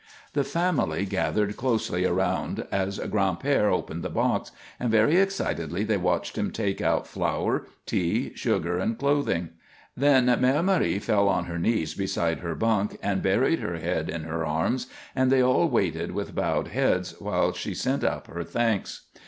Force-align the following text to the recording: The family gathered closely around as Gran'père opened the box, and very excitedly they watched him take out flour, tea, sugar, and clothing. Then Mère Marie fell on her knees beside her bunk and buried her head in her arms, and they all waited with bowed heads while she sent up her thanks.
The 0.33 0.43
family 0.43 1.05
gathered 1.05 1.55
closely 1.57 2.07
around 2.07 2.65
as 2.71 2.97
Gran'père 2.97 3.71
opened 3.71 4.01
the 4.03 4.09
box, 4.09 4.51
and 4.79 4.89
very 4.89 5.17
excitedly 5.17 5.83
they 5.83 5.95
watched 5.97 6.39
him 6.39 6.49
take 6.49 6.81
out 6.81 7.05
flour, 7.05 7.67
tea, 7.85 8.31
sugar, 8.33 8.79
and 8.79 8.97
clothing. 8.97 9.49
Then 9.95 10.25
Mère 10.25 10.65
Marie 10.65 10.97
fell 10.97 11.29
on 11.29 11.45
her 11.45 11.59
knees 11.59 11.93
beside 11.93 12.39
her 12.39 12.55
bunk 12.55 12.97
and 13.03 13.21
buried 13.21 13.59
her 13.59 13.75
head 13.77 14.09
in 14.09 14.23
her 14.23 14.43
arms, 14.43 14.87
and 15.15 15.31
they 15.31 15.43
all 15.43 15.69
waited 15.69 16.13
with 16.13 16.33
bowed 16.33 16.69
heads 16.69 17.13
while 17.19 17.53
she 17.53 17.75
sent 17.75 18.03
up 18.03 18.25
her 18.25 18.43
thanks. 18.43 19.01